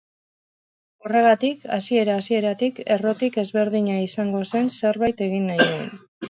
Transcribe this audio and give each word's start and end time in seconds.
Horregatik, 1.09 1.67
hasiera-hasieratik, 1.75 2.81
errotik 2.95 3.37
ezberdina 3.43 3.99
izango 4.07 4.43
zen 4.49 4.73
zerbait 4.79 5.23
egin 5.29 5.47
nahi 5.53 5.63
nuen. 5.71 5.95